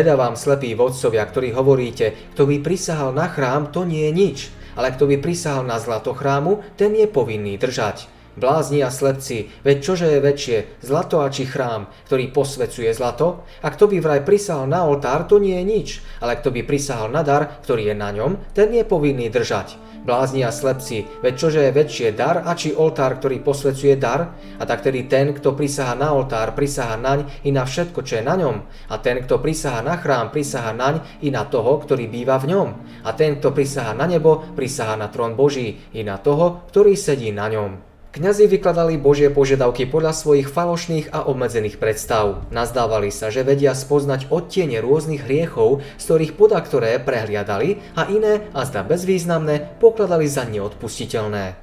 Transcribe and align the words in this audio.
Beda 0.00 0.16
vám 0.16 0.32
slepí 0.32 0.72
vodcovia, 0.72 1.20
ktorí 1.28 1.52
hovoríte, 1.52 2.32
kto 2.32 2.48
by 2.48 2.64
prisahal 2.64 3.12
na 3.12 3.28
chrám, 3.28 3.68
to 3.68 3.84
nie 3.84 4.08
je 4.08 4.12
nič, 4.16 4.38
ale 4.72 4.96
kto 4.96 5.04
by 5.04 5.20
prisahal 5.20 5.60
na 5.60 5.76
zlato 5.76 6.16
chrámu, 6.16 6.64
ten 6.80 6.96
je 6.96 7.04
povinný 7.04 7.60
držať. 7.60 8.08
Blázni 8.38 8.78
a 8.86 8.94
slepci, 8.94 9.50
veď 9.66 9.76
čože 9.82 10.06
je 10.06 10.20
väčšie, 10.22 10.58
zlato 10.86 11.18
a 11.18 11.26
či 11.34 11.50
chrám, 11.50 11.90
ktorý 12.06 12.30
posvecuje 12.30 12.94
zlato? 12.94 13.42
A 13.66 13.74
kto 13.74 13.90
by 13.90 13.98
vraj 13.98 14.22
prisahal 14.22 14.70
na 14.70 14.86
oltár, 14.86 15.26
to 15.26 15.42
nie 15.42 15.58
je 15.58 15.64
nič, 15.66 15.88
ale 16.22 16.38
kto 16.38 16.54
by 16.54 16.62
prisahal 16.62 17.10
na 17.10 17.26
dar, 17.26 17.58
ktorý 17.66 17.90
je 17.90 17.96
na 17.98 18.14
ňom, 18.14 18.54
ten 18.54 18.70
je 18.70 18.86
povinný 18.86 19.26
držať. 19.34 19.90
Blázni 20.00 20.40
a 20.46 20.48
slepci, 20.48 21.04
veď 21.20 21.34
čože 21.36 21.60
je 21.60 21.76
väčšie 21.76 22.08
dar 22.16 22.40
a 22.46 22.56
či 22.56 22.72
oltár, 22.72 23.20
ktorý 23.20 23.44
posvecuje 23.44 24.00
dar? 24.00 24.32
A 24.56 24.64
tak 24.64 24.80
tedy 24.80 25.04
ten, 25.04 25.36
kto 25.36 25.52
prisaha 25.52 25.92
na 25.92 26.16
oltár, 26.16 26.56
prisaha 26.56 26.96
naň 26.96 27.28
i 27.44 27.52
na 27.52 27.68
všetko, 27.68 28.00
čo 28.00 28.16
je 28.16 28.24
na 28.24 28.38
ňom. 28.40 28.64
A 28.88 28.96
ten, 28.96 29.20
kto 29.20 29.36
prisaha 29.44 29.84
na 29.84 30.00
chrám, 30.00 30.32
prisaha 30.32 30.72
naň 30.72 31.20
i 31.20 31.28
na 31.28 31.44
toho, 31.44 31.76
ktorý 31.84 32.08
býva 32.08 32.40
v 32.40 32.48
ňom. 32.56 32.68
A 33.04 33.12
ten, 33.12 33.36
kto 33.36 33.52
prisaha 33.52 33.92
na 33.92 34.08
nebo, 34.08 34.40
prisaha 34.56 34.96
na 34.96 35.12
trón 35.12 35.36
Boží 35.36 35.76
i 35.92 36.00
na 36.00 36.16
toho, 36.16 36.64
ktorý 36.72 36.96
sedí 36.96 37.28
na 37.28 37.52
ňom. 37.52 37.89
Kňazi 38.10 38.50
vykladali 38.50 38.98
Božie 38.98 39.30
požiadavky 39.30 39.86
podľa 39.86 40.10
svojich 40.10 40.50
falošných 40.50 41.14
a 41.14 41.30
obmedzených 41.30 41.78
predstav. 41.78 42.42
Nazdávali 42.50 43.14
sa, 43.14 43.30
že 43.30 43.46
vedia 43.46 43.70
spoznať 43.70 44.34
odtiene 44.34 44.82
rôznych 44.82 45.22
hriechov, 45.22 45.86
z 45.94 46.02
ktorých 46.10 46.34
ktoré 46.34 46.98
prehliadali 46.98 47.78
a 47.94 48.10
iné, 48.10 48.50
a 48.50 48.66
zda 48.66 48.82
bezvýznamné, 48.82 49.78
pokladali 49.78 50.26
za 50.26 50.42
neodpustiteľné. 50.42 51.54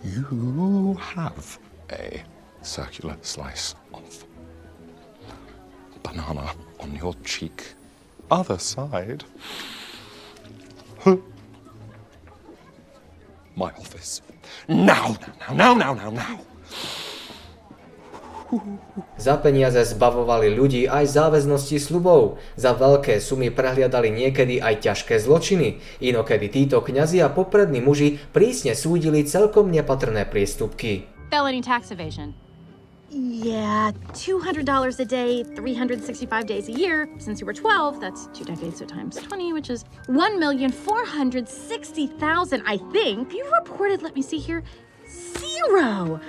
You 0.00 0.96
have 0.96 1.60
a 1.92 2.24
circular 2.64 3.20
slice 3.20 3.76
of 3.92 4.24
banana 6.00 6.56
on 6.80 6.96
your 6.96 7.12
cheek. 7.28 7.76
Other 8.32 8.56
side. 8.56 9.28
My 13.56 13.70
office. 13.78 14.22
Now, 14.68 15.16
now, 15.48 15.52
now, 15.54 15.72
now, 15.74 15.92
now, 15.94 16.10
now. 16.10 16.36
Za 19.16 19.40
peniaze 19.40 19.80
zbavovali 19.80 20.52
ľudí 20.52 20.84
aj 20.84 21.08
záväznosti 21.08 21.80
slubov. 21.80 22.36
Za 22.60 22.76
veľké 22.76 23.16
sumy 23.16 23.48
prehliadali 23.48 24.12
niekedy 24.12 24.60
aj 24.60 24.84
ťažké 24.84 25.16
zločiny. 25.16 25.80
Inokedy 26.04 26.52
títo 26.52 26.84
kňazi 26.84 27.24
a 27.24 27.32
poprední 27.32 27.80
muži 27.80 28.20
prísne 28.36 28.76
súdili 28.76 29.24
celkom 29.24 29.72
nepatrné 29.72 30.28
priestupky. 30.28 31.08
Felony 31.32 31.64
tax 31.64 31.96
evasion. 31.96 32.36
Yeah, 33.12 33.92
$200 34.16 34.64
a 34.98 35.04
day, 35.04 35.44
365 35.44 36.46
days 36.46 36.68
a 36.68 36.72
year. 36.72 37.06
Since 37.18 37.40
you 37.40 37.46
were 37.46 37.52
12, 37.52 38.00
that's 38.00 38.28
two 38.32 38.44
decades, 38.44 38.78
so 38.78 38.86
times 38.86 39.16
20, 39.16 39.52
which 39.52 39.68
is 39.68 39.84
1,460,000, 40.08 42.62
I 42.64 42.78
think. 42.88 43.34
You 43.34 43.44
reported, 43.60 44.00
let 44.00 44.16
me 44.16 44.22
see 44.22 44.38
here, 44.38 44.62
zero. 45.04 46.20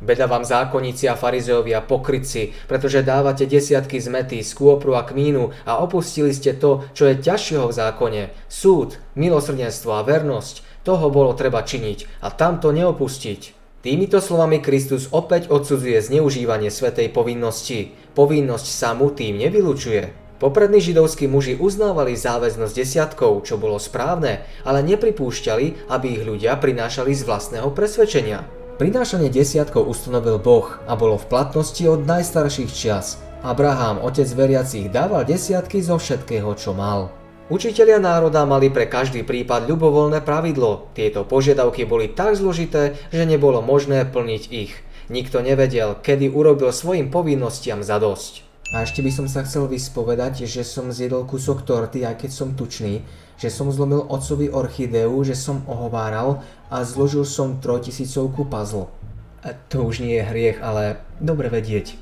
Beda 0.00 0.26
vám 0.26 0.44
zákonníci 0.44 1.08
a 1.08 1.16
farizeovia 1.16 1.80
pokrytci, 1.80 2.52
pretože 2.68 3.00
dávate 3.00 3.48
desiatky 3.48 3.96
zmety 3.96 4.44
z 4.44 4.52
kôpru 4.60 4.92
a 4.92 5.08
kmínu 5.08 5.56
a 5.64 5.80
opustili 5.80 6.36
ste 6.36 6.52
to, 6.52 6.84
čo 6.92 7.08
je 7.08 7.16
ťažšieho 7.16 7.64
v 7.64 7.72
zákone. 7.72 8.28
Súd, 8.44 9.00
milosrdenstvo 9.16 9.96
a 9.96 10.04
vernosť, 10.04 10.84
toho 10.84 11.08
bolo 11.08 11.32
treba 11.32 11.64
činiť 11.64 12.20
a 12.20 12.28
tamto 12.28 12.76
neopustiť. 12.76 13.59
Týmito 13.80 14.20
slovami 14.20 14.60
Kristus 14.60 15.08
opäť 15.08 15.48
odsudzuje 15.48 16.04
zneužívanie 16.04 16.68
svetej 16.68 17.16
povinnosti. 17.16 17.96
Povinnosť 18.12 18.68
samu 18.68 19.08
tým 19.08 19.40
nevylučuje. 19.40 20.12
Poprední 20.36 20.84
židovskí 20.84 21.24
muži 21.24 21.56
uznávali 21.56 22.12
záväznosť 22.12 22.76
desiatkov, 22.76 23.40
čo 23.48 23.56
bolo 23.56 23.80
správne, 23.80 24.44
ale 24.68 24.84
nepripúšťali, 24.84 25.88
aby 25.88 26.06
ich 26.12 26.24
ľudia 26.28 26.60
prinášali 26.60 27.16
z 27.16 27.24
vlastného 27.24 27.72
presvedčenia. 27.72 28.44
Prinášanie 28.76 29.32
desiatkov 29.32 29.88
ustanovil 29.88 30.36
Boh 30.36 30.76
a 30.84 30.92
bolo 30.92 31.16
v 31.16 31.28
platnosti 31.32 31.84
od 31.88 32.04
najstarších 32.04 32.72
čias. 32.76 33.16
Abraham, 33.40 34.04
otec 34.04 34.28
veriacich, 34.36 34.92
dával 34.92 35.24
desiatky 35.24 35.80
zo 35.80 35.96
všetkého, 35.96 36.52
čo 36.52 36.76
mal. 36.76 37.08
Učitelia 37.50 37.98
národa 37.98 38.46
mali 38.46 38.70
pre 38.70 38.86
každý 38.86 39.26
prípad 39.26 39.66
ľubovoľné 39.66 40.22
pravidlo. 40.22 40.86
Tieto 40.94 41.26
požiadavky 41.26 41.82
boli 41.82 42.06
tak 42.06 42.38
zložité, 42.38 42.94
že 43.10 43.26
nebolo 43.26 43.58
možné 43.58 44.06
plniť 44.06 44.42
ich. 44.54 44.78
Nikto 45.10 45.42
nevedel, 45.42 45.98
kedy 45.98 46.30
urobil 46.30 46.70
svojim 46.70 47.10
povinnostiam 47.10 47.82
za 47.82 47.98
dosť. 47.98 48.46
A 48.70 48.86
ešte 48.86 49.02
by 49.02 49.10
som 49.10 49.26
sa 49.26 49.42
chcel 49.42 49.66
vyspovedať, 49.66 50.46
že 50.46 50.62
som 50.62 50.94
zjedol 50.94 51.26
kúsok 51.26 51.66
torty, 51.66 52.06
aj 52.06 52.22
keď 52.22 52.30
som 52.30 52.54
tučný, 52.54 53.02
že 53.34 53.50
som 53.50 53.66
zlomil 53.74 54.06
otcovi 54.06 54.46
orchideu, 54.46 55.10
že 55.26 55.34
som 55.34 55.66
ohováral 55.66 56.46
a 56.70 56.86
zložil 56.86 57.26
som 57.26 57.58
trojtisícovku 57.58 58.46
puzzle. 58.46 58.94
A 59.42 59.58
to 59.66 59.90
už 59.90 60.06
nie 60.06 60.22
je 60.22 60.22
hriech, 60.22 60.62
ale 60.62 61.02
dobre 61.18 61.50
vedieť. 61.50 61.98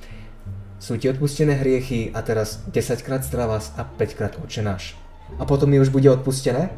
Sú 0.77 1.01
ti 1.01 1.09
odpustené 1.09 1.57
hriechy 1.57 2.13
a 2.13 2.21
teraz 2.21 2.61
10 2.69 3.01
krát 3.01 3.25
stravas 3.25 3.73
a 3.81 3.89
5 3.89 4.13
krát 4.13 4.37
očenáš 4.45 4.98
a 5.37 5.45
potom 5.45 5.69
mi 5.69 5.77
už 5.77 5.93
bude 5.93 6.09
odpustené? 6.09 6.73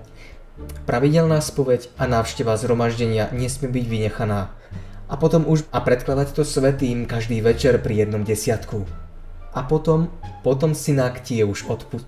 Pravidelná 0.85 1.39
spoveď 1.39 1.89
a 1.95 2.11
návšteva 2.11 2.59
zhromaždenia 2.59 3.31
nesmie 3.31 3.71
byť 3.71 3.85
vynechaná. 3.87 4.51
A 5.11 5.15
potom 5.15 5.47
už 5.47 5.67
a 5.71 5.79
predkladať 5.83 6.35
to 6.35 6.43
svetým 6.43 7.07
každý 7.07 7.39
večer 7.43 7.79
pri 7.79 8.07
jednom 8.07 8.23
desiatku. 8.27 8.87
A 9.51 9.67
potom, 9.67 10.11
potom 10.47 10.75
synak 10.75 11.23
ti 11.23 11.43
je 11.43 11.45
už 11.47 11.67
odpust... 11.67 12.07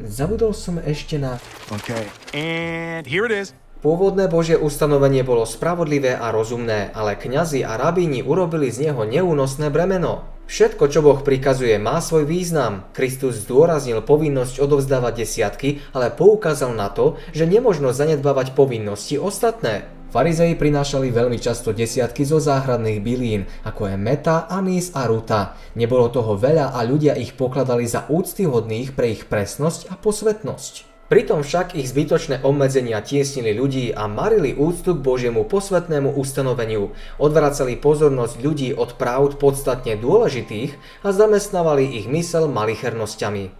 Zabudol 0.00 0.54
som 0.54 0.78
ešte 0.78 1.18
na... 1.18 1.42
Okay, 1.68 2.06
and 2.32 3.04
here 3.04 3.26
it 3.26 3.34
is. 3.34 3.52
Pôvodné 3.80 4.28
Božie 4.28 4.60
ustanovenie 4.60 5.24
bolo 5.24 5.48
spravodlivé 5.48 6.12
a 6.12 6.28
rozumné, 6.28 6.92
ale 6.92 7.16
kňazi 7.16 7.64
a 7.64 7.80
rabíni 7.80 8.20
urobili 8.20 8.68
z 8.68 8.92
neho 8.92 9.02
neúnosné 9.08 9.72
bremeno. 9.72 10.29
Všetko, 10.50 10.90
čo 10.90 10.98
Boh 10.98 11.22
prikazuje, 11.22 11.78
má 11.78 12.02
svoj 12.02 12.26
význam. 12.26 12.90
Kristus 12.90 13.46
zdôraznil 13.46 14.02
povinnosť 14.02 14.58
odovzdávať 14.58 15.22
desiatky, 15.22 15.78
ale 15.94 16.10
poukázal 16.10 16.74
na 16.74 16.90
to, 16.90 17.14
že 17.30 17.46
nemožno 17.46 17.94
zanedbávať 17.94 18.58
povinnosti 18.58 19.14
ostatné. 19.14 19.86
Farizei 20.10 20.58
prinášali 20.58 21.14
veľmi 21.14 21.38
často 21.38 21.70
desiatky 21.70 22.26
zo 22.26 22.42
záhradných 22.42 22.98
bylín, 22.98 23.46
ako 23.62 23.94
je 23.94 23.96
meta, 24.02 24.50
anís 24.50 24.90
a 24.90 25.06
ruta. 25.06 25.54
Nebolo 25.78 26.10
toho 26.10 26.34
veľa 26.34 26.74
a 26.74 26.82
ľudia 26.82 27.14
ich 27.14 27.38
pokladali 27.38 27.86
za 27.86 28.10
úctyhodných 28.10 28.98
pre 28.98 29.14
ich 29.14 29.30
presnosť 29.30 29.86
a 29.86 29.94
posvetnosť. 29.94 30.89
Pritom 31.10 31.42
však 31.42 31.74
ich 31.74 31.90
zbytočné 31.90 32.46
obmedzenia 32.46 33.02
tiesnili 33.02 33.50
ľudí 33.50 33.90
a 33.90 34.06
marili 34.06 34.54
úctu 34.54 34.94
k 34.94 35.02
Božiemu 35.02 35.42
posvetnému 35.42 36.14
ustanoveniu, 36.14 36.94
odvracali 37.18 37.74
pozornosť 37.74 38.38
ľudí 38.38 38.70
od 38.78 38.94
práv 38.94 39.34
podstatne 39.34 39.98
dôležitých 39.98 40.78
a 41.02 41.10
zamestnávali 41.10 41.98
ich 41.98 42.06
mysel 42.06 42.46
malichernosťami. 42.46 43.50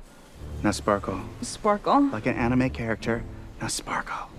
Now 0.63 0.71
sparkle. 0.71 1.19
Sparkle? 1.43 2.15
Like 2.15 2.31
an 2.31 2.39
anime 2.39 2.71
character. 2.71 3.27
Now 3.59 3.67
sparkle. 3.67 4.31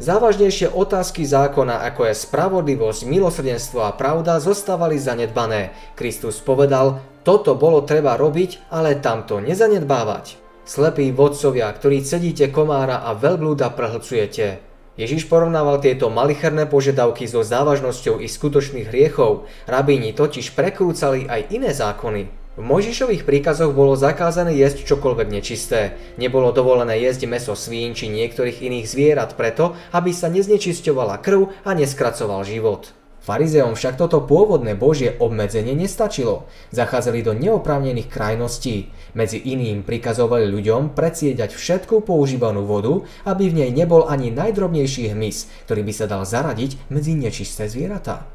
Závažnejšie 0.00 0.72
otázky 0.72 1.28
zákona, 1.28 1.84
ako 1.84 2.08
je 2.08 2.14
spravodlivosť, 2.16 3.04
milosrdenstvo 3.04 3.84
a 3.84 3.92
pravda, 3.92 4.40
zostávali 4.40 4.96
zanedbané. 4.96 5.76
Kristus 5.92 6.40
povedal, 6.40 7.04
toto 7.20 7.52
bolo 7.52 7.84
treba 7.84 8.16
robiť, 8.16 8.72
ale 8.72 8.96
tamto 8.96 9.44
nezanedbávať. 9.44 10.40
Slepí 10.64 11.12
vodcovia, 11.12 11.68
ktorí 11.68 12.00
cedíte 12.00 12.48
komára 12.48 13.04
a 13.04 13.12
veľblúda 13.12 13.76
prehlcujete. 13.76 14.64
Ježiš 14.96 15.28
porovnával 15.28 15.84
tieto 15.84 16.08
malicherné 16.08 16.64
požiadavky 16.64 17.28
so 17.28 17.44
závažnosťou 17.44 18.24
ich 18.24 18.32
skutočných 18.32 18.88
hriechov. 18.88 19.52
Rabíni 19.68 20.16
totiž 20.16 20.56
prekrúcali 20.56 21.28
aj 21.28 21.52
iné 21.52 21.76
zákony. 21.76 22.39
V 22.60 22.68
Mojžišových 22.68 23.24
príkazoch 23.24 23.72
bolo 23.72 23.96
zakázané 23.96 24.52
jesť 24.52 24.84
čokoľvek 24.84 25.32
nečisté. 25.32 25.96
Nebolo 26.20 26.52
dovolené 26.52 27.00
jesť 27.00 27.24
meso 27.24 27.56
svín 27.56 27.96
či 27.96 28.12
niektorých 28.12 28.60
iných 28.60 28.84
zvierat 28.84 29.32
preto, 29.32 29.80
aby 29.96 30.12
sa 30.12 30.28
neznečisťovala 30.28 31.24
krv 31.24 31.56
a 31.64 31.72
neskracoval 31.72 32.44
život. 32.44 32.92
Farizeom 33.24 33.72
však 33.72 33.96
toto 33.96 34.20
pôvodné 34.20 34.76
božie 34.76 35.16
obmedzenie 35.16 35.72
nestačilo. 35.72 36.52
Zachádzali 36.68 37.24
do 37.24 37.32
neoprávnených 37.32 38.12
krajností. 38.12 38.92
Medzi 39.16 39.40
iným 39.40 39.80
prikazovali 39.80 40.44
ľuďom 40.52 40.92
predsiedať 40.92 41.56
všetku 41.56 42.04
používanú 42.04 42.68
vodu, 42.68 43.08
aby 43.24 43.48
v 43.48 43.64
nej 43.64 43.70
nebol 43.72 44.04
ani 44.04 44.28
najdrobnejší 44.36 45.16
hmyz, 45.16 45.48
ktorý 45.64 45.80
by 45.80 45.92
sa 45.96 46.04
dal 46.04 46.28
zaradiť 46.28 46.92
medzi 46.92 47.16
nečisté 47.16 47.72
zvieratá. 47.72 48.28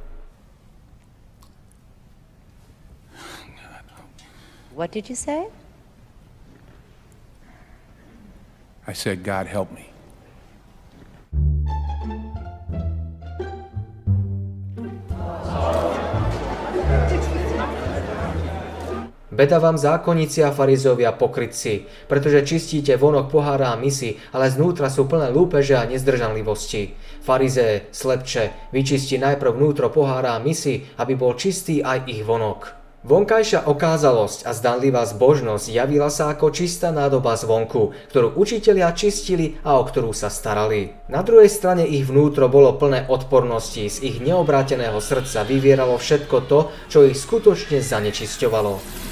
What 4.76 4.92
did 4.92 5.08
you 5.08 5.16
say? 5.16 5.48
I 8.86 8.92
said, 8.92 9.24
God 9.24 9.48
help 9.48 9.72
me. 9.72 9.88
Beda 19.32 19.60
vám 19.60 19.78
zákonníci 19.78 20.44
a 20.44 20.52
farizovia 20.52 21.12
pokrytci, 21.12 21.88
pretože 22.08 22.44
čistíte 22.44 22.96
vonok 23.00 23.32
pohára 23.32 23.72
a 23.72 23.80
misy, 23.80 24.16
ale 24.36 24.52
znútra 24.52 24.92
sú 24.92 25.08
plné 25.08 25.32
lúpeže 25.32 25.76
a 25.76 25.88
nezdržanlivosti. 25.88 26.96
Farizé, 27.24 27.88
slepče, 27.92 28.72
vyčistí 28.76 29.20
najprv 29.20 29.56
vnútro 29.56 29.88
pohára 29.88 30.36
a 30.36 30.44
misy, 30.44 30.88
aby 31.00 31.16
bol 31.16 31.36
čistý 31.36 31.80
aj 31.84 32.08
ich 32.12 32.24
vonok. 32.24 32.85
Vonkajšia 33.06 33.70
okázalosť 33.70 34.50
a 34.50 34.52
zdanlivá 34.58 35.06
zbožnosť 35.06 35.70
javila 35.70 36.10
sa 36.10 36.34
ako 36.34 36.50
čistá 36.50 36.90
nádoba 36.90 37.38
zvonku, 37.38 37.94
ktorú 38.10 38.34
učitelia 38.34 38.90
čistili 38.98 39.62
a 39.62 39.78
o 39.78 39.86
ktorú 39.86 40.10
sa 40.10 40.34
starali. 40.34 40.90
Na 41.06 41.22
druhej 41.22 41.46
strane 41.46 41.86
ich 41.86 42.02
vnútro 42.10 42.50
bolo 42.50 42.74
plné 42.74 43.06
odpornosti, 43.06 43.86
z 43.94 44.02
ich 44.02 44.18
neobráteného 44.26 44.98
srdca 44.98 45.46
vyvieralo 45.46 46.02
všetko 46.02 46.50
to, 46.50 46.74
čo 46.90 47.06
ich 47.06 47.22
skutočne 47.22 47.78
zanečisťovalo. 47.78 49.06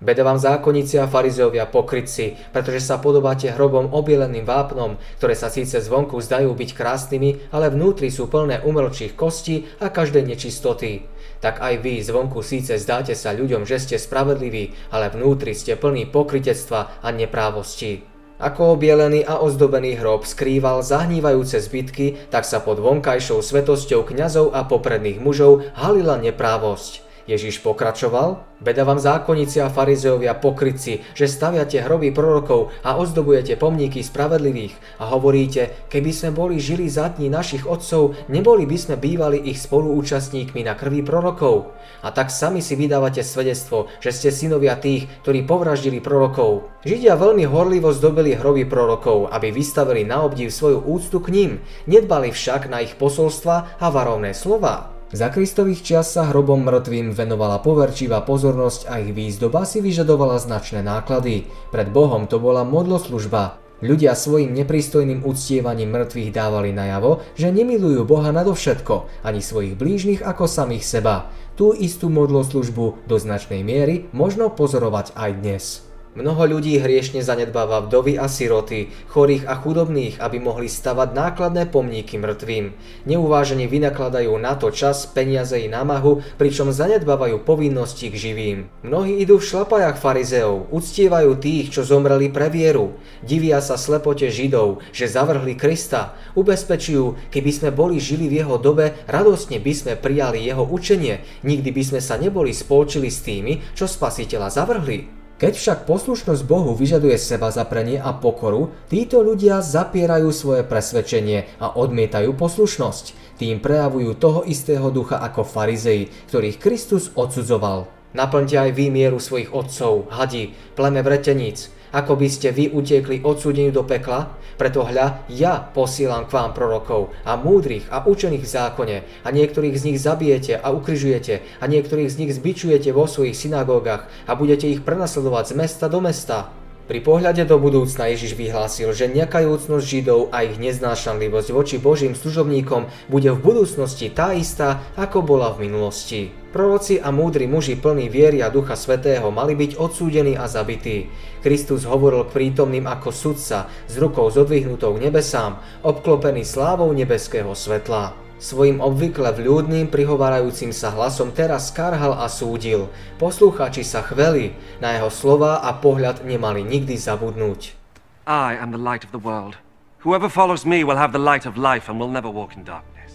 Beda 0.00 0.24
vám 0.24 0.40
zákonníci 0.40 0.96
a 0.96 1.04
farizeovia 1.04 1.68
pokrytci, 1.68 2.32
pretože 2.56 2.80
sa 2.80 2.96
podobáte 2.96 3.52
hrobom 3.52 3.92
obieleným 3.92 4.48
vápnom, 4.48 4.96
ktoré 5.20 5.36
sa 5.36 5.52
síce 5.52 5.76
zvonku 5.76 6.16
zdajú 6.16 6.56
byť 6.56 6.70
krásnymi, 6.72 7.52
ale 7.52 7.68
vnútri 7.68 8.08
sú 8.08 8.24
plné 8.24 8.64
umelčích 8.64 9.12
kostí 9.12 9.68
a 9.76 9.92
každej 9.92 10.24
nečistoty. 10.24 11.04
Tak 11.44 11.60
aj 11.60 11.84
vy 11.84 12.00
zvonku 12.00 12.40
síce 12.40 12.80
zdáte 12.80 13.12
sa 13.12 13.36
ľuďom, 13.36 13.68
že 13.68 13.76
ste 13.76 13.96
spravedliví, 14.00 14.72
ale 14.88 15.12
vnútri 15.12 15.52
ste 15.52 15.76
plní 15.76 16.08
pokrytectva 16.08 17.04
a 17.04 17.08
neprávosti. 17.12 18.00
Ako 18.40 18.80
obielený 18.80 19.28
a 19.28 19.36
ozdobený 19.44 20.00
hrob 20.00 20.24
skrýval 20.24 20.80
zahnívajúce 20.80 21.60
zbytky, 21.60 22.32
tak 22.32 22.48
sa 22.48 22.64
pod 22.64 22.80
vonkajšou 22.80 23.44
svetosťou 23.44 24.08
kňazov 24.08 24.56
a 24.56 24.64
popredných 24.64 25.20
mužov 25.20 25.68
halila 25.76 26.16
neprávosť. 26.16 27.09
Ježiš 27.30 27.62
pokračoval, 27.62 28.42
beda 28.58 28.82
vám 28.82 28.98
zákonníci 28.98 29.62
a 29.62 29.70
farizeovia 29.70 30.34
pokryci, 30.34 30.98
že 31.14 31.30
staviate 31.30 31.78
hroby 31.78 32.10
prorokov 32.10 32.74
a 32.82 32.98
ozdobujete 32.98 33.54
pomníky 33.54 34.02
spravedlivých 34.02 34.98
a 34.98 35.14
hovoríte, 35.14 35.86
keby 35.86 36.10
sme 36.10 36.34
boli 36.34 36.58
žili 36.58 36.90
za 36.90 37.06
dní 37.14 37.30
našich 37.30 37.70
otcov, 37.70 38.18
neboli 38.26 38.66
by 38.66 38.74
sme 38.74 38.96
bývali 38.98 39.46
ich 39.46 39.62
spoluúčastníkmi 39.62 40.66
na 40.66 40.74
krvi 40.74 41.06
prorokov. 41.06 41.70
A 42.02 42.10
tak 42.10 42.34
sami 42.34 42.66
si 42.66 42.74
vydávate 42.74 43.22
svedectvo, 43.22 43.86
že 44.02 44.10
ste 44.10 44.34
synovia 44.34 44.74
tých, 44.74 45.06
ktorí 45.22 45.46
povraždili 45.46 46.02
prorokov. 46.02 46.66
Židia 46.82 47.14
veľmi 47.14 47.46
horlivo 47.46 47.94
zdobili 47.94 48.34
hroby 48.34 48.66
prorokov, 48.66 49.30
aby 49.30 49.54
vystavili 49.54 50.02
na 50.02 50.26
obdiv 50.26 50.50
svoju 50.50 50.82
úctu 50.82 51.22
k 51.22 51.30
ním, 51.30 51.50
nedbali 51.86 52.34
však 52.34 52.66
na 52.66 52.82
ich 52.82 52.98
posolstva 52.98 53.78
a 53.78 53.86
varovné 53.86 54.34
slova. 54.34 54.99
Za 55.10 55.26
Kristových 55.26 55.82
čias 55.82 56.14
sa 56.14 56.30
hrobom 56.30 56.62
mŕtvým 56.62 57.10
venovala 57.10 57.58
poverčivá 57.58 58.22
pozornosť 58.22 58.86
a 58.86 59.02
ich 59.02 59.10
výzdoba 59.10 59.66
si 59.66 59.82
vyžadovala 59.82 60.38
značné 60.38 60.86
náklady. 60.86 61.50
Pred 61.74 61.90
Bohom 61.90 62.30
to 62.30 62.38
bola 62.38 62.62
modloslužba. 62.62 63.58
Ľudia 63.82 64.14
svojim 64.14 64.54
neprístojným 64.54 65.26
uctievaním 65.26 65.90
mŕtvych 65.90 66.30
dávali 66.30 66.70
najavo, 66.70 67.26
že 67.34 67.50
nemilujú 67.50 68.06
Boha 68.06 68.30
nadovšetko, 68.30 69.26
ani 69.26 69.42
svojich 69.42 69.74
blížnych 69.74 70.22
ako 70.22 70.46
samých 70.46 70.86
seba. 70.86 71.26
Tú 71.58 71.74
istú 71.74 72.06
modloslužbu 72.06 73.10
do 73.10 73.16
značnej 73.18 73.66
miery 73.66 74.06
možno 74.14 74.46
pozorovať 74.54 75.18
aj 75.18 75.30
dnes. 75.42 75.89
Mnoho 76.10 76.58
ľudí 76.58 76.74
hriešne 76.74 77.22
zanedbáva 77.22 77.86
vdovy 77.86 78.18
a 78.18 78.26
siroty, 78.26 78.90
chorých 79.14 79.46
a 79.46 79.54
chudobných, 79.54 80.18
aby 80.18 80.42
mohli 80.42 80.66
stavať 80.66 81.14
nákladné 81.14 81.70
pomníky 81.70 82.18
mŕtvým. 82.18 82.74
Neuvážene 83.06 83.70
vynakladajú 83.70 84.34
na 84.34 84.58
to 84.58 84.74
čas, 84.74 85.06
peniaze 85.06 85.54
i 85.54 85.70
námahu, 85.70 86.18
pričom 86.34 86.74
zanedbávajú 86.74 87.46
povinnosti 87.46 88.10
k 88.10 88.18
živým. 88.18 88.58
Mnohí 88.82 89.22
idú 89.22 89.38
v 89.38 89.46
šlapajach 89.54 90.02
farizeov, 90.02 90.66
uctievajú 90.74 91.38
tých, 91.38 91.78
čo 91.78 91.86
zomreli 91.86 92.26
pre 92.26 92.50
vieru. 92.50 92.98
Divia 93.22 93.62
sa 93.62 93.78
slepote 93.78 94.34
Židov, 94.34 94.82
že 94.90 95.06
zavrhli 95.06 95.54
Krista. 95.54 96.18
Ubezpečujú, 96.34 97.30
keby 97.30 97.50
sme 97.54 97.70
boli 97.70 98.02
žili 98.02 98.26
v 98.26 98.42
jeho 98.42 98.58
dobe, 98.58 98.98
radostne 99.06 99.62
by 99.62 99.72
sme 99.78 99.92
prijali 99.94 100.42
jeho 100.42 100.66
učenie, 100.66 101.22
nikdy 101.46 101.70
by 101.70 101.82
sme 101.86 102.00
sa 102.02 102.18
neboli 102.18 102.50
spolčili 102.50 103.06
s 103.06 103.22
tými, 103.22 103.62
čo 103.78 103.86
spasiteľa 103.86 104.50
zavrhli. 104.50 105.19
Keď 105.40 105.56
však 105.56 105.78
poslušnosť 105.88 106.44
Bohu 106.44 106.76
vyžaduje 106.76 107.16
seba 107.16 107.48
zaprenie 107.48 107.96
a 107.96 108.12
pokoru, 108.12 108.76
títo 108.92 109.24
ľudia 109.24 109.64
zapierajú 109.64 110.28
svoje 110.36 110.68
presvedčenie 110.68 111.56
a 111.56 111.80
odmietajú 111.80 112.36
poslušnosť. 112.36 113.16
Tým 113.40 113.56
prejavujú 113.64 114.20
toho 114.20 114.44
istého 114.44 114.92
ducha 114.92 115.16
ako 115.16 115.48
farizei, 115.48 116.12
ktorých 116.28 116.60
Kristus 116.60 117.08
odsudzoval. 117.16 117.88
Naplňte 118.12 118.68
aj 118.68 118.70
vy 118.76 118.92
svojich 119.16 119.48
otcov, 119.48 120.12
hadi, 120.12 120.52
pleme 120.76 121.00
vreteníc, 121.00 121.72
ako 121.90 122.14
by 122.14 122.28
ste 122.30 122.54
vy 122.54 122.70
utiekli 122.70 123.22
odsúdeniu 123.26 123.74
do 123.74 123.82
pekla? 123.82 124.30
Preto 124.54 124.84
hľa, 124.84 125.26
ja 125.32 125.58
posielam 125.58 126.28
k 126.28 126.36
vám 126.36 126.52
prorokov 126.52 127.16
a 127.24 127.34
múdrych 127.34 127.88
a 127.88 128.04
učených 128.04 128.44
v 128.44 128.52
zákone 128.52 128.96
a 129.24 129.28
niektorých 129.32 129.74
z 129.74 129.86
nich 129.90 129.98
zabijete 129.98 130.60
a 130.60 130.68
ukryžujete 130.70 131.58
a 131.58 131.64
niektorých 131.64 132.12
z 132.12 132.18
nich 132.20 132.32
zbičujete 132.36 132.92
vo 132.92 133.08
svojich 133.08 133.34
synagógach 133.34 134.06
a 134.28 134.36
budete 134.36 134.68
ich 134.68 134.84
prenasledovať 134.84 135.44
z 135.50 135.54
mesta 135.56 135.86
do 135.88 136.04
mesta 136.04 136.59
pri 136.90 136.98
pohľade 137.06 137.46
do 137.46 137.54
budúcna 137.54 138.10
Ježiš 138.10 138.34
vyhlásil, 138.34 138.90
že 138.90 139.06
nekajúcnosť 139.06 139.86
Židov 139.86 140.34
a 140.34 140.42
ich 140.42 140.58
neznášanlivosť 140.58 141.48
voči 141.54 141.78
Božím 141.78 142.18
služobníkom 142.18 142.90
bude 143.06 143.30
v 143.30 143.38
budúcnosti 143.38 144.10
tá 144.10 144.34
istá, 144.34 144.82
ako 144.98 145.22
bola 145.22 145.54
v 145.54 145.70
minulosti. 145.70 146.34
Proroci 146.50 146.98
a 146.98 147.14
múdri 147.14 147.46
muži 147.46 147.78
plní 147.78 148.10
viery 148.10 148.42
a 148.42 148.50
Ducha 148.50 148.74
Svetého 148.74 149.30
mali 149.30 149.54
byť 149.54 149.78
odsúdení 149.78 150.34
a 150.34 150.50
zabití. 150.50 151.06
Kristus 151.46 151.86
hovoril 151.86 152.26
k 152.26 152.34
prítomným 152.34 152.90
ako 152.90 153.14
sudca, 153.14 153.70
s 153.86 153.94
rukou 153.94 154.26
zodvihnutou 154.26 154.98
k 154.98 155.06
nebesám, 155.06 155.62
obklopený 155.86 156.42
slávou 156.42 156.90
nebeského 156.90 157.54
svetla. 157.54 158.29
Svojim 158.40 158.80
obvykle 158.80 159.36
vľúdnym 159.36 159.92
prihovárajúcim 159.92 160.72
sa 160.72 160.88
hlasom 160.96 161.28
teraz 161.28 161.68
karhal 161.68 162.16
a 162.16 162.24
súdil. 162.24 162.88
Poslucháči 163.20 163.84
sa 163.84 164.00
chveli, 164.00 164.56
na 164.80 164.96
jeho 164.96 165.12
slova 165.12 165.60
a 165.60 165.76
pohľad 165.76 166.24
nemali 166.24 166.64
nikdy 166.64 166.96
zabudnúť. 166.96 167.76
I 168.24 168.56
am 168.56 168.72
the 168.72 168.80
light 168.80 169.04
of 169.04 169.12
the 169.12 169.20
world. 169.20 169.60
Whoever 170.08 170.32
follows 170.32 170.64
me 170.64 170.88
will 170.88 170.96
have 170.96 171.12
the 171.12 171.20
light 171.20 171.44
of 171.44 171.60
life 171.60 171.92
and 171.92 172.00
will 172.00 172.08
never 172.08 172.32
walk 172.32 172.56
in 172.56 172.64
darkness. 172.64 173.12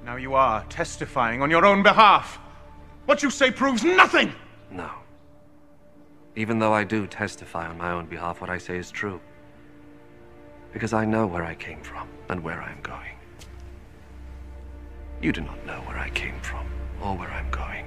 Now 0.00 0.16
you 0.16 0.32
are 0.32 0.64
testifying 0.72 1.44
on 1.44 1.52
your 1.52 1.68
own 1.68 1.84
behalf. 1.84 2.40
What 3.04 3.20
you 3.20 3.28
say 3.28 3.52
proves 3.52 3.84
nothing! 3.84 4.32
No. 4.72 4.88
Even 6.40 6.56
though 6.56 6.72
I 6.72 6.88
do 6.88 7.04
testify 7.04 7.68
on 7.68 7.76
my 7.76 7.92
own 7.92 8.08
behalf, 8.08 8.40
what 8.40 8.48
I 8.48 8.56
say 8.56 8.80
is 8.80 8.88
true. 8.88 9.20
Because 10.72 10.96
I 10.96 11.04
know 11.04 11.28
where 11.28 11.44
I 11.44 11.52
came 11.52 11.84
from 11.84 12.08
and 12.32 12.40
where 12.40 12.64
I 12.64 12.72
am 12.72 12.80
going. 12.80 13.20
You 15.22 15.30
do 15.30 15.40
not 15.40 15.64
know 15.64 15.80
where 15.82 15.96
I 15.96 16.10
came 16.10 16.34
from 16.40 16.66
or 17.00 17.16
where 17.16 17.30
I'm 17.30 17.48
going. 17.50 17.86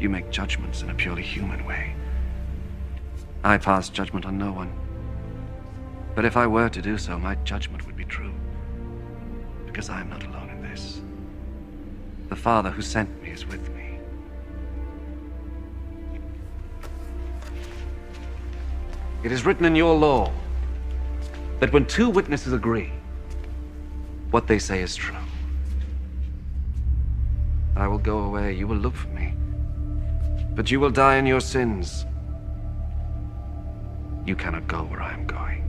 You 0.00 0.10
make 0.10 0.32
judgments 0.32 0.82
in 0.82 0.90
a 0.90 0.94
purely 0.94 1.22
human 1.22 1.64
way. 1.64 1.94
I 3.44 3.56
pass 3.56 3.88
judgment 3.88 4.26
on 4.26 4.36
no 4.36 4.50
one. 4.50 4.72
But 6.16 6.24
if 6.24 6.36
I 6.36 6.48
were 6.48 6.68
to 6.68 6.82
do 6.82 6.98
so, 6.98 7.20
my 7.20 7.36
judgment 7.36 7.86
would 7.86 7.96
be 7.96 8.04
true. 8.04 8.32
Because 9.64 9.88
I 9.88 10.00
am 10.00 10.10
not 10.10 10.24
alone 10.24 10.50
in 10.50 10.60
this. 10.60 11.00
The 12.30 12.36
Father 12.36 12.70
who 12.70 12.82
sent 12.82 13.22
me 13.22 13.30
is 13.30 13.46
with 13.46 13.68
me. 13.70 13.98
It 19.22 19.30
is 19.30 19.46
written 19.46 19.64
in 19.66 19.76
your 19.76 19.94
law 19.94 20.32
that 21.60 21.72
when 21.72 21.86
two 21.86 22.10
witnesses 22.10 22.52
agree, 22.52 22.90
what 24.32 24.48
they 24.48 24.58
say 24.58 24.82
is 24.82 24.96
true. 24.96 25.14
I 27.74 27.90
will 27.90 27.98
go 27.98 28.30
away, 28.30 28.54
you 28.54 28.70
will 28.70 28.78
look 28.78 28.94
for 28.94 29.10
me. 29.10 29.34
But 30.54 30.70
you 30.70 30.78
will 30.78 30.94
die 30.94 31.18
in 31.18 31.26
your 31.26 31.42
sins. 31.42 32.06
You 34.24 34.38
cannot 34.38 34.70
go 34.70 34.86
where 34.86 35.02
I 35.02 35.12
am 35.12 35.26
going. 35.26 35.66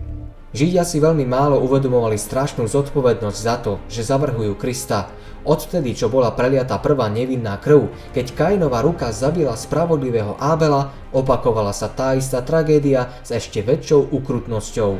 Židia 0.56 0.88
si 0.88 1.04
veľmi 1.04 1.28
málo 1.28 1.60
uvedomovali 1.68 2.16
strašnú 2.16 2.64
zodpovednosť 2.70 3.40
za 3.42 3.56
to, 3.60 3.84
že 3.92 4.08
zavrhujú 4.08 4.56
Krista. 4.56 5.12
Odvtedy, 5.44 5.92
čo 5.92 6.08
bola 6.08 6.32
preliata 6.32 6.80
prvá 6.80 7.12
nevinná 7.12 7.60
krv, 7.60 7.92
keď 8.16 8.26
Kainová 8.32 8.80
ruka 8.80 9.12
zabila 9.12 9.58
spravodlivého 9.60 10.40
Ábela, 10.40 10.96
opakovala 11.12 11.76
sa 11.76 11.92
tá 11.92 12.16
istá 12.16 12.40
tragédia 12.40 13.12
s 13.26 13.36
ešte 13.36 13.66
väčšou 13.66 14.16
ukrutnosťou. 14.16 14.96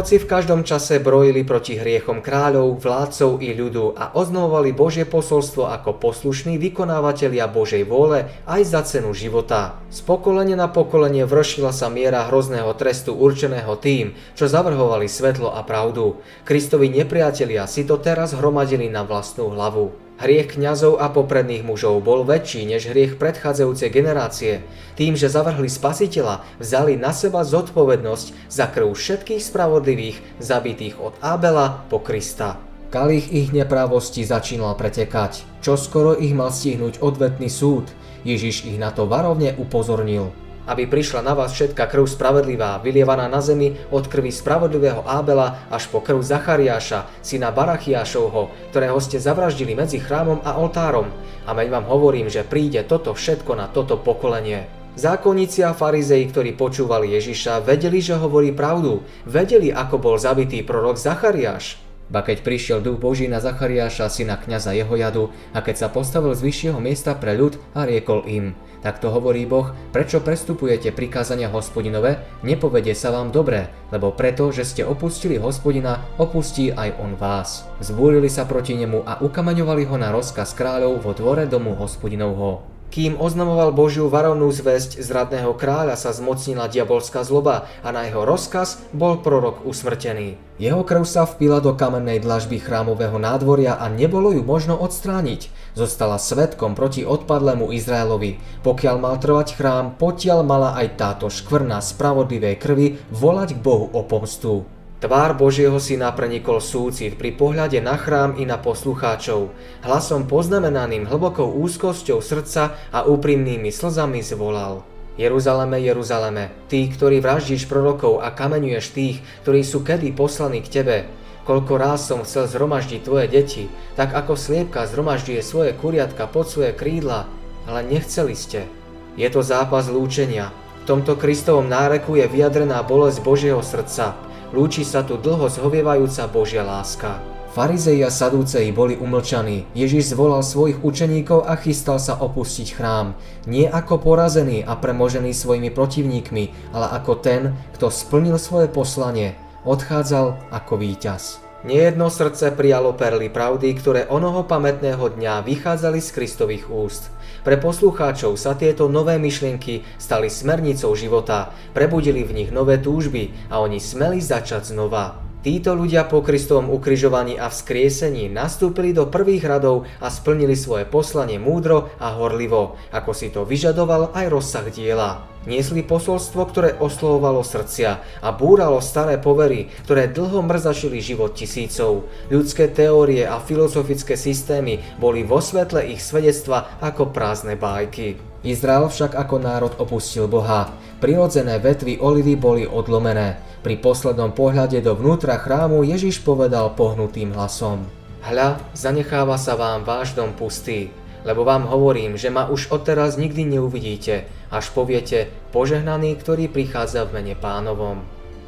Proroci 0.00 0.16
v 0.16 0.32
každom 0.32 0.64
čase 0.64 0.96
brojili 0.96 1.44
proti 1.44 1.76
hriechom 1.76 2.24
kráľov, 2.24 2.80
vládcov 2.80 3.36
i 3.44 3.52
ľudu 3.52 4.00
a 4.00 4.16
oznamovali 4.16 4.72
Božie 4.72 5.04
posolstvo 5.04 5.68
ako 5.68 6.00
poslušní 6.00 6.56
vykonávateľia 6.56 7.44
Božej 7.44 7.84
vôle 7.84 8.24
aj 8.48 8.64
za 8.64 8.80
cenu 8.80 9.12
života. 9.12 9.76
Z 9.92 10.00
pokolenia 10.08 10.56
na 10.56 10.72
pokolenie 10.72 11.28
vršila 11.28 11.76
sa 11.76 11.92
miera 11.92 12.24
hrozného 12.32 12.72
trestu 12.80 13.12
určeného 13.12 13.76
tým, 13.76 14.16
čo 14.32 14.48
zavrhovali 14.48 15.04
svetlo 15.04 15.52
a 15.52 15.60
pravdu. 15.68 16.16
Kristovi 16.48 16.88
nepriatelia 16.88 17.68
si 17.68 17.84
to 17.84 18.00
teraz 18.00 18.32
hromadili 18.32 18.88
na 18.88 19.04
vlastnú 19.04 19.52
hlavu. 19.52 19.92
Hriech 20.20 20.60
kňazov 20.60 21.00
a 21.00 21.08
popredných 21.08 21.64
mužov 21.64 22.04
bol 22.04 22.28
väčší 22.28 22.68
než 22.68 22.92
hriech 22.92 23.16
predchádzajúcej 23.16 23.88
generácie. 23.88 24.60
Tým, 24.92 25.16
že 25.16 25.32
zavrhli 25.32 25.64
spasiteľa, 25.64 26.44
vzali 26.60 27.00
na 27.00 27.16
seba 27.16 27.40
zodpovednosť 27.40 28.52
za 28.52 28.68
krv 28.68 28.92
všetkých 28.92 29.40
spravodlivých, 29.40 30.20
zabitých 30.36 31.00
od 31.00 31.16
Abela 31.24 31.88
po 31.88 32.04
Krista. 32.04 32.60
Kalich 32.92 33.32
ich 33.32 33.48
neprávosti 33.48 34.20
začínal 34.20 34.76
pretekať. 34.76 35.40
Čo 35.64 35.80
skoro 35.80 36.12
ich 36.12 36.36
mal 36.36 36.52
stihnúť 36.52 37.00
odvetný 37.00 37.48
súd. 37.48 37.88
Ježiš 38.20 38.68
ich 38.68 38.76
na 38.76 38.92
to 38.92 39.08
varovne 39.08 39.56
upozornil 39.56 40.36
aby 40.66 40.84
prišla 40.88 41.24
na 41.24 41.32
vás 41.32 41.56
všetka 41.56 41.88
krv 41.88 42.08
spravedlivá, 42.08 42.80
vylievaná 42.84 43.28
na 43.28 43.40
zemi 43.40 43.76
od 43.88 44.08
krvi 44.08 44.32
spravodlivého 44.34 45.04
Ábela 45.06 45.68
až 45.72 45.88
po 45.88 46.04
krv 46.04 46.20
Zachariáša, 46.20 47.08
syna 47.24 47.52
Barachiášovho, 47.54 48.72
ktorého 48.74 48.98
ste 48.98 49.22
zavraždili 49.22 49.72
medzi 49.72 50.00
chrámom 50.00 50.44
a 50.44 50.56
oltárom. 50.60 51.08
A 51.48 51.56
veď 51.56 51.80
vám 51.80 51.86
hovorím, 51.88 52.28
že 52.28 52.46
príde 52.46 52.84
toto 52.84 53.16
všetko 53.16 53.52
na 53.56 53.66
toto 53.68 53.96
pokolenie. 54.00 54.80
Zákonníci 54.98 55.62
a 55.62 55.70
farizei, 55.70 56.26
ktorí 56.26 56.58
počúvali 56.58 57.14
Ježiša, 57.14 57.62
vedeli, 57.62 58.02
že 58.02 58.18
hovorí 58.18 58.50
pravdu. 58.50 59.06
Vedeli, 59.22 59.70
ako 59.70 59.96
bol 60.02 60.16
zabitý 60.18 60.66
prorok 60.66 60.98
Zachariáš. 60.98 61.89
Ba 62.10 62.26
keď 62.26 62.42
prišiel 62.42 62.82
duch 62.82 62.98
Boží 62.98 63.30
na 63.30 63.38
Zachariáša, 63.38 64.10
syna 64.10 64.34
kniaza 64.34 64.74
Jehojadu, 64.74 65.30
a 65.54 65.62
keď 65.62 65.86
sa 65.86 65.88
postavil 65.94 66.34
z 66.34 66.42
vyššieho 66.42 66.82
miesta 66.82 67.14
pre 67.14 67.38
ľud 67.38 67.54
a 67.70 67.86
riekol 67.86 68.26
im, 68.26 68.58
tak 68.82 68.98
to 68.98 69.12
hovorí 69.12 69.46
Boh, 69.46 69.70
prečo 69.94 70.18
prestupujete 70.18 70.90
prikázania 70.90 71.52
hospodinové, 71.52 72.24
nepovede 72.42 72.96
sa 72.96 73.14
vám 73.14 73.30
dobre, 73.30 73.70
lebo 73.94 74.10
preto, 74.10 74.50
že 74.50 74.66
ste 74.66 74.82
opustili 74.82 75.38
hospodina, 75.38 76.02
opustí 76.18 76.74
aj 76.74 76.98
on 76.98 77.14
vás. 77.14 77.68
Zbúrili 77.78 78.26
sa 78.32 78.48
proti 78.48 78.74
nemu 78.74 79.06
a 79.06 79.20
ukameňovali 79.22 79.86
ho 79.86 79.96
na 80.00 80.10
rozkaz 80.10 80.56
kráľov 80.56 81.04
vo 81.04 81.12
dvore 81.14 81.46
domu 81.46 81.76
hospodinovho. 81.76 82.79
Kým 82.90 83.22
oznamoval 83.22 83.70
Božiu 83.70 84.10
varovnú 84.10 84.50
zväzť 84.50 84.98
zradného 84.98 85.54
kráľa 85.54 85.94
sa 85.94 86.10
zmocnila 86.10 86.66
diabolská 86.66 87.22
zloba 87.22 87.70
a 87.86 87.94
na 87.94 88.10
jeho 88.10 88.26
rozkaz 88.26 88.82
bol 88.90 89.22
prorok 89.22 89.62
usmrtený. 89.62 90.34
Jeho 90.58 90.82
krv 90.82 91.06
sa 91.06 91.22
vpila 91.22 91.62
do 91.62 91.78
kamennej 91.78 92.18
dlažby 92.18 92.58
chrámového 92.58 93.14
nádvoria 93.14 93.78
a 93.78 93.86
nebolo 93.86 94.34
ju 94.34 94.42
možno 94.42 94.74
odstrániť. 94.74 95.54
Zostala 95.78 96.18
svetkom 96.18 96.74
proti 96.74 97.06
odpadlému 97.06 97.70
Izraelovi. 97.70 98.42
Pokiaľ 98.66 98.96
mal 98.98 99.22
trvať 99.22 99.54
chrám, 99.54 99.94
potiaľ 99.94 100.42
mala 100.42 100.74
aj 100.74 100.98
táto 100.98 101.30
škvrna 101.30 101.78
spravodlivej 101.78 102.58
krvi 102.58 102.98
volať 103.14 103.54
k 103.54 103.62
Bohu 103.62 103.86
o 103.86 104.02
pomstu. 104.02 104.79
Tvár 105.00 105.32
Božieho 105.32 105.80
syna 105.80 106.12
prenikol 106.12 106.60
súcit 106.60 107.16
pri 107.16 107.32
pohľade 107.32 107.80
na 107.80 107.96
chrám 107.96 108.36
i 108.36 108.44
na 108.44 108.60
poslucháčov. 108.60 109.48
Hlasom 109.80 110.28
poznamenaným 110.28 111.08
hlbokou 111.08 111.56
úzkosťou 111.56 112.20
srdca 112.20 112.76
a 112.92 113.08
úprimnými 113.08 113.72
slzami 113.72 114.20
zvolal. 114.20 114.84
Jeruzaleme, 115.16 115.80
Jeruzaleme, 115.80 116.52
ty, 116.68 116.84
ktorý 116.84 117.24
vraždíš 117.24 117.64
prorokov 117.64 118.20
a 118.20 118.28
kameňuješ 118.28 118.86
tých, 118.92 119.16
ktorí 119.40 119.64
sú 119.64 119.80
kedy 119.80 120.12
poslaní 120.12 120.60
k 120.60 120.68
tebe. 120.68 121.08
Koľko 121.48 121.80
ráz 121.80 122.04
som 122.04 122.20
chcel 122.20 122.44
zhromaždiť 122.52 123.00
tvoje 123.00 123.24
deti, 123.32 123.72
tak 123.96 124.12
ako 124.12 124.36
sliepka 124.36 124.84
zhromažďuje 124.84 125.40
svoje 125.40 125.72
kuriatka 125.80 126.28
pod 126.28 126.52
svoje 126.52 126.76
krídla, 126.76 127.24
ale 127.64 127.88
nechceli 127.88 128.36
ste. 128.36 128.68
Je 129.16 129.28
to 129.32 129.40
zápas 129.40 129.88
lúčenia. 129.88 130.52
V 130.84 130.92
tomto 130.92 131.16
Kristovom 131.16 131.72
náreku 131.72 132.20
je 132.20 132.28
vyjadrená 132.28 132.84
bolesť 132.84 133.24
Božieho 133.24 133.64
srdca. 133.64 134.28
Lúči 134.50 134.82
sa 134.82 135.06
tu 135.06 135.14
dlho 135.14 135.46
zhovievajúca 135.46 136.26
Božia 136.26 136.66
láska. 136.66 137.22
Farizei 137.54 138.02
a 138.02 138.10
sadúceji 138.10 138.74
boli 138.74 138.98
umlčaní. 138.98 139.62
Ježiš 139.78 140.10
zvolal 140.10 140.42
svojich 140.42 140.82
učeníkov 140.82 141.46
a 141.46 141.54
chystal 141.54 142.02
sa 142.02 142.18
opustiť 142.18 142.74
chrám. 142.74 143.14
Nie 143.46 143.70
ako 143.70 144.02
porazený 144.02 144.66
a 144.66 144.74
premožený 144.74 145.30
svojimi 145.30 145.70
protivníkmi, 145.70 146.74
ale 146.74 146.86
ako 146.98 147.22
ten, 147.22 147.54
kto 147.78 147.94
splnil 147.94 148.42
svoje 148.42 148.66
poslanie. 148.66 149.38
Odchádzal 149.62 150.50
ako 150.50 150.82
víťaz. 150.82 151.38
Nejedno 151.62 152.10
srdce 152.10 152.50
prijalo 152.50 152.90
perly 152.96 153.30
pravdy, 153.30 153.70
ktoré 153.78 154.10
onoho 154.10 154.42
pamätného 154.48 155.14
dňa 155.14 155.46
vychádzali 155.46 156.02
z 156.02 156.10
Kristových 156.10 156.66
úst. 156.72 157.12
Pre 157.40 157.56
poslucháčov 157.56 158.36
sa 158.36 158.56
tieto 158.56 158.88
nové 158.88 159.16
myšlienky 159.16 159.84
stali 159.96 160.28
smernicou 160.28 160.92
života, 160.92 161.52
prebudili 161.72 162.24
v 162.24 162.44
nich 162.44 162.50
nové 162.52 162.76
túžby 162.76 163.52
a 163.52 163.60
oni 163.64 163.80
smeli 163.80 164.20
začať 164.20 164.76
znova. 164.76 165.19
Títo 165.40 165.72
ľudia 165.72 166.04
po 166.04 166.20
Kristovom 166.20 166.68
ukrižovaní 166.68 167.40
a 167.40 167.48
vzkriesení 167.48 168.28
nastúpili 168.28 168.92
do 168.92 169.08
prvých 169.08 169.48
radov 169.48 169.88
a 169.96 170.12
splnili 170.12 170.52
svoje 170.52 170.84
poslanie 170.84 171.40
múdro 171.40 171.88
a 171.96 172.12
horlivo, 172.12 172.76
ako 172.92 173.16
si 173.16 173.32
to 173.32 173.48
vyžadoval 173.48 174.12
aj 174.12 174.28
rozsah 174.28 174.68
diela. 174.68 175.24
Niesli 175.48 175.80
posolstvo, 175.80 176.44
ktoré 176.44 176.76
oslovovalo 176.76 177.40
srdcia 177.40 178.20
a 178.20 178.28
búralo 178.36 178.84
staré 178.84 179.16
povery, 179.16 179.72
ktoré 179.88 180.12
dlho 180.12 180.44
mrzačili 180.44 181.00
život 181.00 181.32
tisícov. 181.32 182.04
Ľudské 182.28 182.68
teórie 182.68 183.24
a 183.24 183.40
filozofické 183.40 184.20
systémy 184.20 185.00
boli 185.00 185.24
vo 185.24 185.40
svetle 185.40 185.88
ich 185.88 186.04
svedectva 186.04 186.76
ako 186.84 187.16
prázdne 187.16 187.56
bájky. 187.56 188.29
Izrael 188.40 188.88
však 188.88 189.12
ako 189.12 189.36
národ 189.36 189.72
opustil 189.76 190.24
Boha. 190.24 190.72
Prirodzené 191.00 191.60
vetvy 191.60 192.00
olivy 192.00 192.40
boli 192.40 192.64
odlomené. 192.64 193.36
Pri 193.60 193.76
poslednom 193.76 194.32
pohľade 194.32 194.80
do 194.80 194.96
vnútra 194.96 195.36
chrámu 195.36 195.84
Ježiš 195.84 196.24
povedal 196.24 196.72
pohnutým 196.72 197.36
hlasom. 197.36 197.84
Hľa, 198.24 198.60
zanecháva 198.72 199.36
sa 199.36 199.56
vám 199.56 199.84
váš 199.84 200.16
dom 200.16 200.32
pustý, 200.32 200.88
lebo 201.24 201.44
vám 201.44 201.68
hovorím, 201.68 202.16
že 202.16 202.32
ma 202.32 202.48
už 202.48 202.72
odteraz 202.72 203.20
nikdy 203.20 203.56
neuvidíte, 203.56 204.24
až 204.48 204.72
poviete, 204.72 205.28
požehnaný, 205.52 206.16
ktorý 206.16 206.48
prichádza 206.48 207.04
v 207.04 207.20
mene 207.20 207.36
pánovom. 207.36 208.00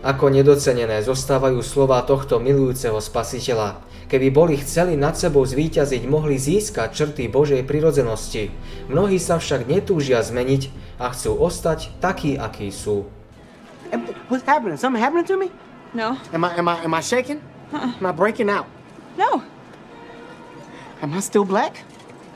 Ako 0.03 0.33
nedocenené 0.33 1.05
zostávajú 1.05 1.61
slova 1.61 2.03
tohto 2.09 2.41
milujúceho 2.41 2.97
spasiteľa. 2.99 3.79
Keby 4.13 4.29
boli 4.29 4.61
chceli 4.61 4.93
nad 4.93 5.17
sebou 5.17 5.41
zvíťaziť, 5.41 6.05
mohli 6.05 6.37
získať 6.37 6.93
črty 6.93 7.33
Božej 7.33 7.65
prirodzenosti. 7.65 8.53
Mnohí 8.93 9.17
sa 9.17 9.41
však 9.41 9.65
netúžia 9.65 10.21
zmeniť 10.21 10.69
a 11.01 11.09
chcú 11.17 11.41
ostať 11.41 11.97
takí, 11.97 12.37
akí 12.37 12.69
sú. 12.69 13.09
What's 14.29 14.45
happening? 14.45 14.77
Something 14.77 15.01
happening 15.01 15.25
to 15.25 15.41
me? 15.41 15.49
No. 15.97 16.21
Am 16.37 16.45
I 16.45 16.53
am 16.61 16.69
I 16.69 16.85
am 16.85 16.93
I 16.93 17.01
shaking? 17.01 17.41
Uh-uh. 17.73 17.97
Am 17.97 18.05
I 18.05 18.13
breaking 18.13 18.53
out? 18.53 18.69
No. 19.17 19.41
Am 21.01 21.17
I 21.17 21.21
still 21.25 21.49
black? 21.49 21.81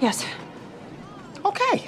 Yes. 0.00 0.24
Okay. 1.44 1.84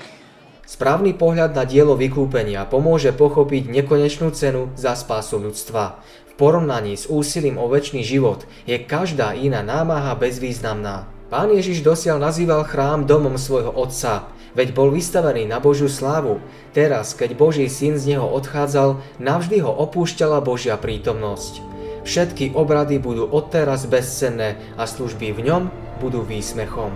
Správny 0.69 1.17
pohľad 1.17 1.57
na 1.57 1.65
dielo 1.65 1.97
vykúpenia 1.97 2.69
pomôže 2.69 3.17
pochopiť 3.17 3.73
nekonečnú 3.73 4.37
cenu 4.37 4.69
za 4.77 4.93
spásu 4.93 5.41
ľudstva. 5.41 6.05
Porovnaní 6.39 6.95
s 6.95 7.11
úsilím 7.11 7.59
o 7.59 7.67
väčší 7.67 8.07
život 8.07 8.47
je 8.63 8.79
každá 8.79 9.35
iná 9.35 9.59
námaha 9.59 10.15
bezvýznamná. 10.15 11.11
Pán 11.35 11.51
Ježiš 11.51 11.83
dosiaľ 11.83 12.23
nazýval 12.31 12.63
chrám 12.63 13.11
domom 13.11 13.35
svojho 13.35 13.75
otca, 13.75 14.31
veď 14.55 14.71
bol 14.71 14.95
vystavený 14.95 15.51
na 15.51 15.59
Božiu 15.59 15.91
slávu. 15.91 16.39
Teraz, 16.71 17.11
keď 17.19 17.35
Boží 17.35 17.67
syn 17.67 17.99
z 17.99 18.15
neho 18.15 18.27
odchádzal, 18.31 19.03
navždy 19.19 19.67
ho 19.67 19.73
opúšťala 19.83 20.39
Božia 20.39 20.79
prítomnosť. 20.79 21.59
Všetky 22.07 22.55
obrady 22.55 23.03
budú 23.03 23.27
odteraz 23.27 23.91
bezcenné 23.91 24.63
a 24.79 24.87
služby 24.87 25.35
v 25.35 25.43
ňom 25.43 25.63
budú 25.99 26.23
výsmechom. 26.23 26.95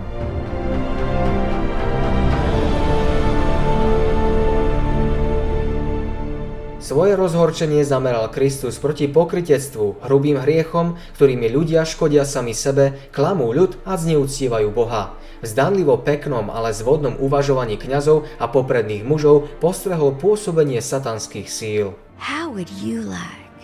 Svoje 6.83 7.15
rozhorčenie 7.15 7.79
zameral 7.87 8.27
Kristus 8.27 8.75
proti 8.75 9.07
pokritectvu, 9.07 10.03
hrubým 10.03 10.35
hriechom, 10.35 10.99
ktorými 11.15 11.47
ľudia 11.47 11.87
škodia 11.87 12.27
sami 12.27 12.51
sebe, 12.51 12.99
klamú 13.15 13.55
ľud 13.55 13.79
a 13.87 13.95
zneúctievajú 13.95 14.67
Boha. 14.67 15.15
V 15.39 15.47
zdanlivo 15.47 15.95
peknom, 15.95 16.51
ale 16.51 16.75
zvodnom 16.75 17.15
uvažovaní 17.23 17.79
kňazov 17.79 18.27
a 18.35 18.51
popredných 18.51 19.07
mužov 19.07 19.47
postrehol 19.63 20.11
pôsobenie 20.19 20.83
satanských 20.83 21.47
síl. 21.47 21.95
How 22.19 22.51
would 22.51 22.67
you 22.83 22.99
like 22.99 23.63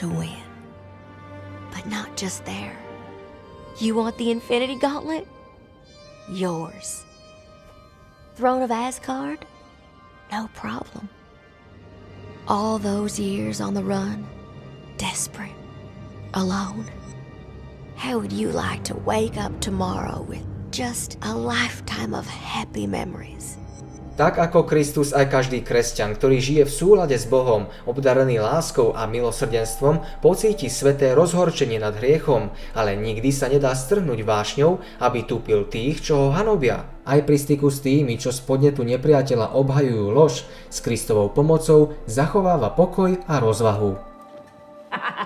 to 0.00 0.08
win? 0.08 0.48
But 1.76 1.84
not 1.84 2.08
just 2.16 2.40
there. 2.48 2.80
You 3.84 4.00
want 4.00 4.16
the 4.16 4.32
Infinity 4.32 4.80
Gauntlet? 4.80 5.28
Yours. 6.32 7.04
Throne 8.40 8.64
of 8.64 8.72
Asgard? 8.72 9.44
No 10.32 10.48
problem. 10.56 11.12
All 12.48 12.78
those 12.78 13.18
years 13.18 13.60
on 13.60 13.74
the 13.74 13.82
run, 13.82 14.24
desperate, 14.98 15.50
alone? 16.34 16.88
How 17.96 18.20
would 18.20 18.32
you 18.32 18.52
like 18.52 18.84
to 18.84 18.94
wake 18.94 19.36
up 19.36 19.60
tomorrow 19.60 20.22
with 20.22 20.44
just 20.70 21.18
a 21.22 21.34
lifetime 21.34 22.14
of 22.14 22.24
happy 22.24 22.86
memories? 22.86 23.58
Tak 24.16 24.40
ako 24.40 24.64
Kristus 24.64 25.12
aj 25.12 25.28
každý 25.28 25.60
kresťan, 25.60 26.16
ktorý 26.16 26.40
žije 26.40 26.62
v 26.64 26.72
súlade 26.72 27.20
s 27.20 27.28
Bohom, 27.28 27.68
obdarený 27.84 28.40
láskou 28.40 28.96
a 28.96 29.04
milosrdenstvom, 29.04 30.00
pocíti 30.24 30.72
sveté 30.72 31.12
rozhorčenie 31.12 31.76
nad 31.76 31.92
hriechom, 32.00 32.48
ale 32.72 32.96
nikdy 32.96 33.28
sa 33.28 33.52
nedá 33.52 33.76
strhnúť 33.76 34.24
vášňou, 34.24 34.80
aby 35.04 35.28
tupil 35.28 35.68
tých, 35.68 36.00
čo 36.00 36.16
ho 36.16 36.28
hanobia. 36.32 36.88
Aj 37.04 37.20
pri 37.20 37.36
styku 37.36 37.68
s 37.68 37.84
tými, 37.84 38.16
čo 38.16 38.32
z 38.32 38.40
podnetu 38.40 38.88
nepriateľa 38.88 39.52
obhajujú 39.52 40.08
lož, 40.08 40.48
s 40.72 40.80
Kristovou 40.80 41.28
pomocou 41.28 41.92
zachováva 42.08 42.72
pokoj 42.72 43.20
a 43.28 43.36
rozvahu. 43.36 44.00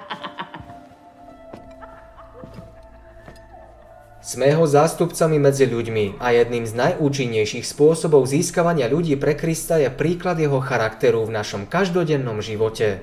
Sme 4.31 4.55
ho 4.55 4.63
zástupcami 4.63 5.43
medzi 5.43 5.67
ľuďmi 5.67 6.23
a 6.23 6.31
jedným 6.31 6.63
z 6.63 6.79
najúčinnejších 6.79 7.67
spôsobov 7.67 8.31
získavania 8.31 8.87
ľudí 8.87 9.19
pre 9.19 9.35
Krista 9.35 9.75
je 9.83 9.91
príklad 9.91 10.39
jeho 10.39 10.63
charakteru 10.63 11.27
v 11.27 11.35
našom 11.35 11.67
každodennom 11.67 12.39
živote. 12.39 13.03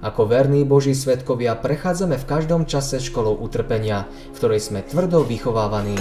Ako 0.00 0.24
verní 0.24 0.64
Boží 0.64 0.96
svetkovia 0.96 1.60
prechádzame 1.60 2.16
v 2.16 2.24
každom 2.24 2.64
čase 2.64 3.04
školou 3.04 3.36
utrpenia, 3.44 4.08
v 4.32 4.36
ktorej 4.40 4.64
sme 4.64 4.80
tvrdo 4.80 5.28
vychovávaní. 5.28 6.00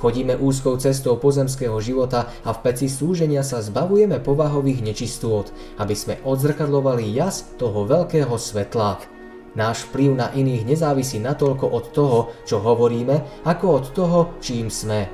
Chodíme 0.00 0.40
úzkou 0.40 0.80
cestou 0.80 1.20
pozemského 1.20 1.76
života 1.84 2.32
a 2.48 2.56
v 2.56 2.64
peci 2.64 2.88
súženia 2.88 3.44
sa 3.44 3.60
zbavujeme 3.60 4.24
povahových 4.24 4.80
nečistôt, 4.80 5.52
aby 5.76 5.92
sme 5.92 6.16
odzrkadlovali 6.24 7.12
jas 7.12 7.44
toho 7.60 7.84
veľkého 7.84 8.32
svetla. 8.40 9.15
Náš 9.56 9.88
vplyv 9.88 10.10
na 10.12 10.28
iných 10.36 10.68
nezávisí 10.68 11.16
natoľko 11.16 11.66
od 11.72 11.84
toho, 11.96 12.18
čo 12.44 12.60
hovoríme, 12.60 13.24
ako 13.48 13.66
od 13.72 13.84
toho, 13.96 14.18
čím 14.44 14.68
sme. 14.68 15.08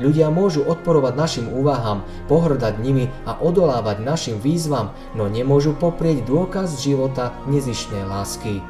Ľudia 0.00 0.32
môžu 0.32 0.64
odporovať 0.64 1.12
našim 1.12 1.46
úvahám, 1.52 2.06
pohrdať 2.30 2.80
nimi 2.80 3.10
a 3.28 3.36
odolávať 3.36 4.00
našim 4.00 4.40
výzvam, 4.40 4.96
no 5.12 5.28
nemôžu 5.28 5.76
poprieť 5.76 6.24
dôkaz 6.24 6.80
života 6.80 7.36
nezišnej 7.50 8.08
lásky. 8.08 8.64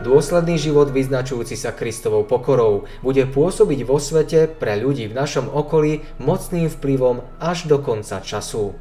Dôsledný 0.00 0.56
život 0.56 0.88
vyznačujúci 0.88 1.60
sa 1.60 1.76
Kristovou 1.76 2.24
pokorou 2.24 2.88
bude 3.04 3.20
pôsobiť 3.28 3.84
vo 3.84 4.00
svete 4.00 4.48
pre 4.48 4.80
ľudí 4.80 5.12
v 5.12 5.14
našom 5.14 5.52
okolí 5.52 6.02
mocným 6.16 6.72
vplyvom 6.72 7.20
až 7.36 7.68
do 7.68 7.78
konca 7.84 8.24
času. 8.24 8.72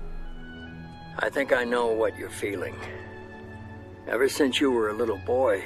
I 1.19 1.27
think 1.27 1.51
I 1.51 1.67
know 1.67 1.91
what 1.91 2.15
you're 2.15 2.31
feeling. 2.31 2.73
Ever 4.09 4.27
since 4.27 4.59
you 4.59 4.71
were 4.71 4.89
a 4.89 4.93
little 4.93 5.19
boy, 5.19 5.63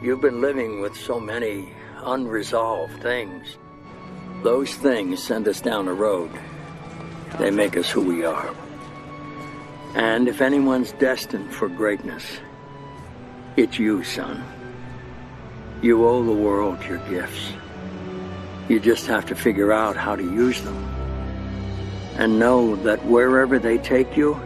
you've 0.00 0.22
been 0.22 0.40
living 0.40 0.80
with 0.80 0.96
so 0.96 1.20
many 1.20 1.70
unresolved 1.98 3.02
things. 3.02 3.58
Those 4.42 4.74
things 4.74 5.22
send 5.22 5.46
us 5.46 5.60
down 5.60 5.86
a 5.86 5.92
road. 5.92 6.30
They 7.38 7.50
make 7.50 7.76
us 7.76 7.90
who 7.90 8.00
we 8.00 8.24
are. 8.24 8.54
And 9.94 10.28
if 10.28 10.40
anyone's 10.40 10.92
destined 10.92 11.52
for 11.52 11.68
greatness, 11.68 12.24
it's 13.58 13.78
you, 13.78 14.02
son. 14.02 14.42
You 15.82 16.08
owe 16.08 16.24
the 16.24 16.32
world 16.32 16.82
your 16.84 17.06
gifts. 17.06 17.52
You 18.70 18.80
just 18.80 19.06
have 19.08 19.26
to 19.26 19.34
figure 19.34 19.74
out 19.74 19.94
how 19.94 20.16
to 20.16 20.22
use 20.22 20.62
them. 20.62 20.82
And 22.16 22.38
know 22.38 22.76
that 22.76 23.04
wherever 23.04 23.58
they 23.58 23.76
take 23.76 24.16
you, 24.16 24.40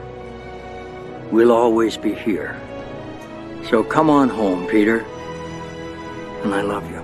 we'll 1.30 1.52
always 1.52 1.96
be 1.96 2.14
here 2.14 2.60
So 3.68 3.84
come 3.84 4.10
on 4.10 4.28
home, 4.28 4.66
Peter. 4.66 5.00
And 6.42 6.54
I 6.54 6.62
love 6.62 6.90
you. 6.90 6.99